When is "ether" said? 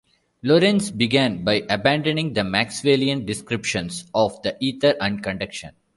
4.59-4.95